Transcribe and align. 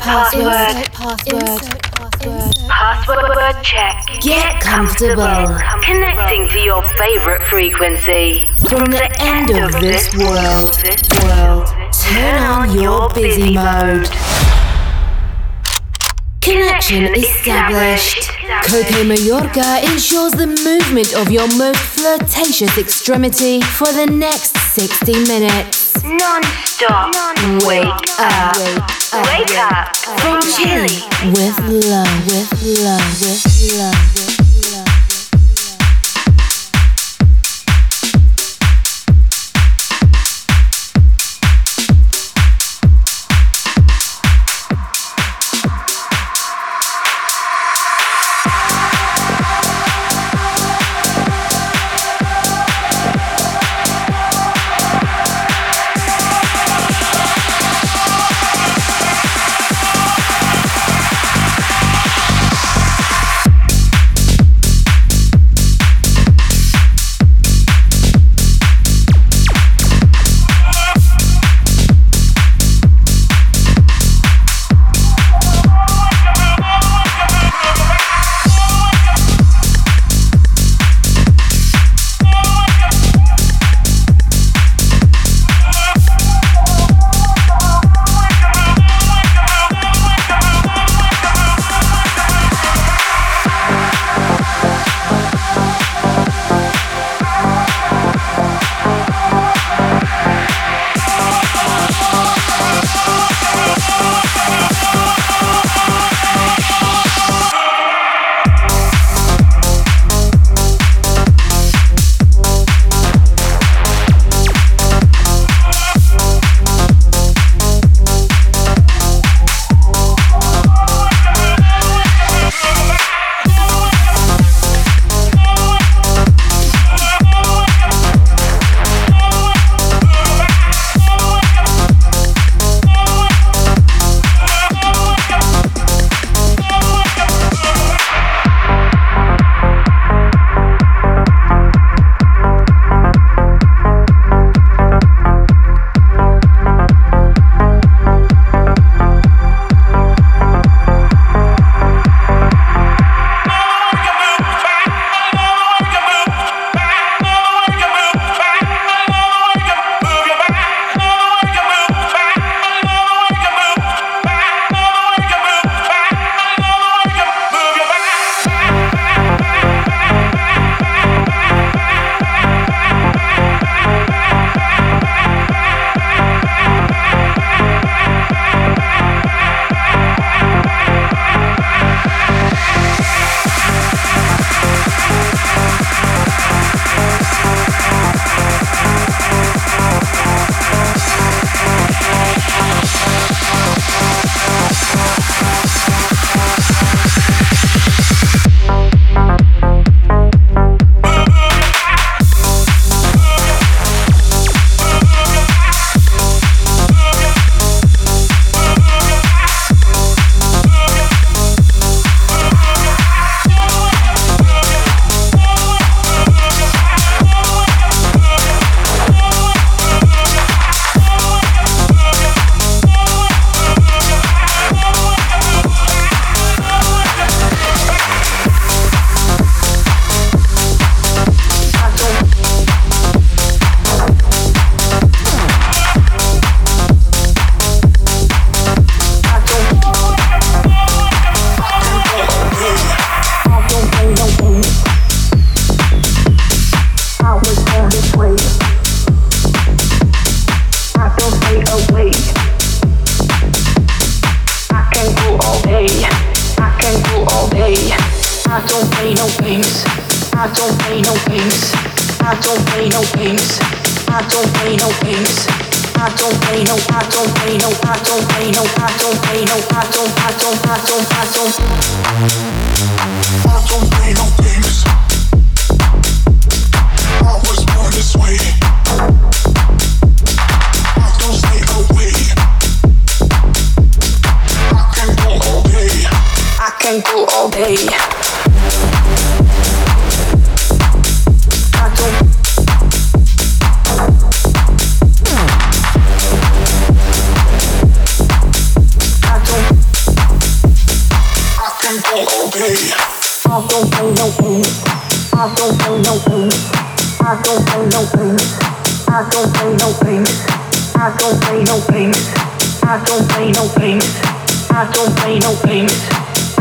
Insert 0.00 0.92
password. 0.92 1.42
Insert 1.42 1.82
password. 1.92 2.56
Password 2.68 3.62
check. 3.62 4.02
Get 4.22 4.60
comfortable. 4.62 5.46
Connecting 5.84 6.48
to 6.48 6.58
your 6.58 6.82
favorite 6.96 7.42
frequency. 7.42 8.46
From 8.68 8.90
the 8.90 9.14
end 9.20 9.50
of 9.50 9.72
this 9.78 10.08
world, 10.16 10.74
world, 11.22 11.66
turn 11.92 12.42
on 12.42 12.80
your 12.80 13.10
busy 13.10 13.52
mode. 13.52 14.08
Connection 16.40 17.14
established. 17.14 18.30
Coke 18.64 19.04
Mayorga 19.04 19.84
ensures 19.84 20.32
the 20.32 20.46
movement 20.46 21.14
of 21.14 21.30
your 21.30 21.46
most 21.58 21.78
flirtatious 21.78 22.78
extremity 22.78 23.60
for 23.60 23.92
the 23.92 24.06
next 24.06 24.59
60 24.72 25.12
minutes. 25.26 26.04
Non-stop. 26.04 27.12
Wake 27.66 27.86
up. 28.20 28.56
Wake 29.26 29.58
up. 29.58 29.96
From 30.20 30.40
Chile 30.42 31.02
with 31.34 31.58
love, 31.90 32.26
with 32.26 32.52
love, 32.78 33.20
with 33.20 33.76
love, 33.76 34.16
with 34.16 34.26
love. 34.26 34.29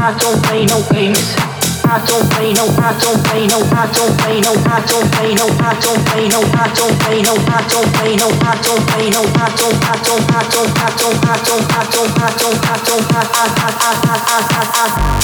I 0.01 0.17
don't 0.17 0.41
play 0.41 0.65
no 0.65 0.81
games. 0.89 1.48
I 1.89 1.97
don't 2.05 2.29
play 2.29 2.53
no. 2.53 2.69
I 2.77 2.93
don't 3.01 3.17
play 3.25 3.47
no. 3.47 3.57
I 3.73 3.89
don't 3.89 4.13
play 4.21 4.39
no. 4.41 4.53
I 4.53 4.77
don't 4.85 5.09
play 5.09 5.33
no. 5.33 5.49
I 5.49 5.73
don't 5.73 6.05
play 6.05 6.29
no. 6.29 6.37
I 6.37 6.69
don't 6.69 6.93
play 7.01 7.25
no. 7.25 7.33
I 7.41 7.65
don't 7.65 7.89
play 7.89 8.13
no. 8.13 8.29
I 8.29 9.49
don't. 9.57 9.73
I 9.73 9.97
don't. 10.05 10.21
I 10.21 10.45
don't. 10.45 10.69
I 10.69 10.93
don't. 10.93 10.93
I 10.93 10.93
don't. 10.93 11.17
I 11.25 11.41
don't. 11.41 11.65
I 11.65 11.89
don't. 11.89 12.13
I 12.13 12.29
don't. 12.29 12.61
I 12.61 12.77
don't. 12.85 13.09
I. 13.09 13.25
I. 13.25 13.49
I. 13.49 13.73
I. 13.73 13.97
I. 14.29 14.53
I. 14.69 14.85
I. 14.85 14.89
I 14.89 15.17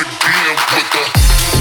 Again 0.00 0.56
with 0.72 0.90
the 0.92 1.51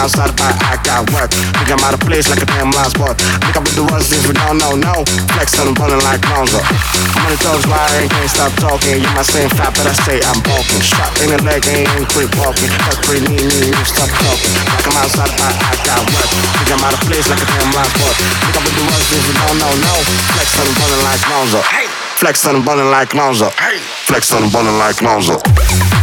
Like 0.00 0.16
I'm 0.16 0.32
outside, 0.32 0.32
but 0.40 0.56
I 0.64 0.80
got 0.80 1.04
work. 1.12 1.28
Think 1.28 1.68
I'm 1.68 1.84
out 1.84 1.92
of 1.92 2.00
place 2.00 2.24
like 2.32 2.40
a 2.40 2.48
damn 2.48 2.72
lost 2.72 2.96
boy. 2.96 3.12
Think 3.12 3.52
I'm 3.52 3.68
with 3.68 3.76
the 3.76 3.84
ones 3.84 4.08
if 4.08 4.24
you 4.24 4.32
don't 4.32 4.56
know, 4.56 4.72
no. 4.72 5.04
Flex 5.36 5.60
on 5.60 5.68
them 5.68 5.76
running 5.76 6.00
like 6.08 6.24
Lonzo. 6.24 6.56
I'm 6.56 7.28
on 7.28 7.36
the 7.36 7.40
toes 7.44 7.68
wide, 7.68 8.08
can't 8.08 8.32
stop 8.32 8.48
talking. 8.56 8.96
You 8.96 9.10
might 9.12 9.28
say 9.28 9.44
fat, 9.60 9.76
but 9.76 9.84
I 9.84 9.92
say 10.08 10.24
I'm 10.24 10.40
bulking. 10.40 10.80
Shot 10.80 11.12
in 11.20 11.36
the 11.36 11.40
leg, 11.44 11.68
ain't 11.68 12.08
creep 12.08 12.32
walking. 12.40 12.72
That's 12.88 12.96
pretty 13.04 13.28
mean, 13.28 13.44
mean, 13.44 13.76
you 13.76 13.84
stop 13.84 14.08
talking. 14.08 14.52
Like 14.72 14.88
I'm 14.88 14.96
outside, 15.04 15.32
but 15.36 15.52
I 15.52 15.76
got 15.84 16.00
work. 16.16 16.28
Think 16.32 16.70
I'm 16.72 16.80
out 16.80 16.96
of 16.96 17.02
place 17.04 17.28
like 17.28 17.42
a 17.44 17.48
damn 17.52 17.68
lost 17.76 17.92
boy. 18.00 18.12
Think 18.16 18.56
I'm 18.56 18.64
with 18.64 18.76
the 18.80 18.84
ones 18.88 19.04
if 19.04 19.20
you 19.20 19.36
don't 19.36 19.58
know, 19.60 19.72
no. 19.84 19.94
Flex 20.32 20.48
on 20.56 20.64
them 20.64 20.76
running 20.80 21.02
like 21.04 21.22
Lonzo. 21.28 21.60
Hey. 21.68 21.92
Flex 22.16 22.48
on 22.48 22.56
them 22.56 22.64
running 22.64 22.88
like 22.88 23.12
Lonzo. 23.12 23.52
Hey. 23.60 23.84
Flex 24.08 24.32
on 24.32 24.48
them 24.48 24.50
running 24.56 24.80
like 24.80 24.96
Lonzo. 25.04 25.99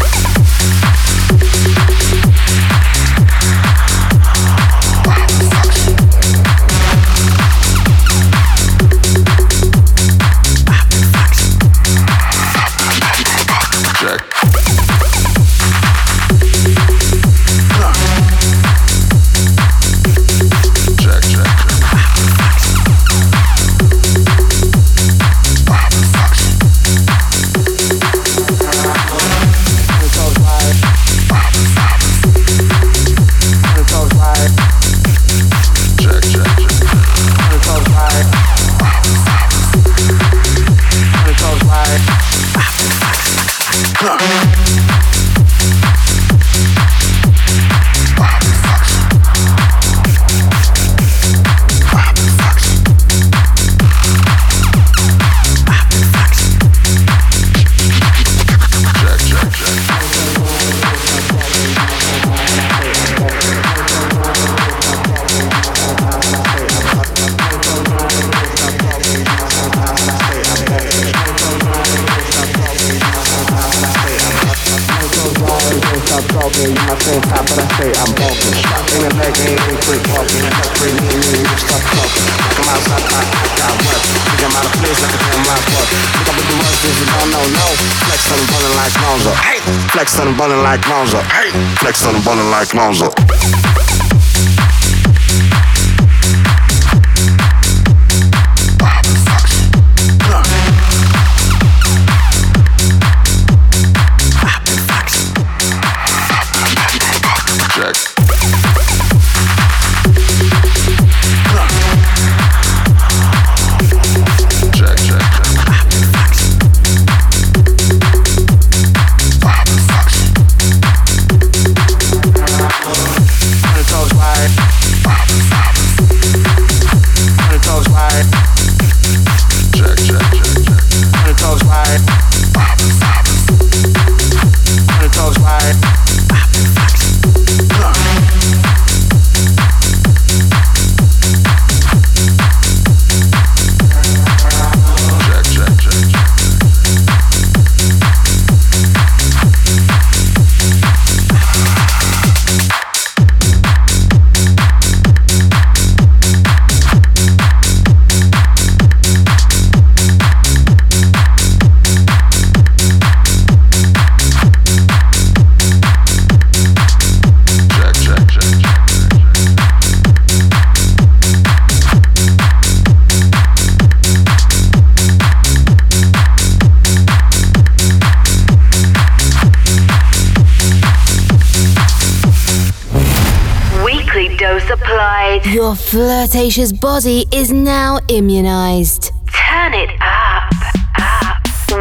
Flirtatious 185.88 186.74
body 186.74 187.26
is 187.32 187.52
now 187.54 188.00
immunized. 188.10 189.14
Turn 189.32 189.74
it 189.74 189.90
up, 190.02 190.52
up. 191.00 191.38